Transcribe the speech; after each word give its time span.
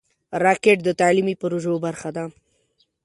راکټ 0.43 0.77
د 0.83 0.89
تعلیمي 1.01 1.35
پروژو 1.41 1.73
برخه 1.85 2.09
ده 2.15 2.25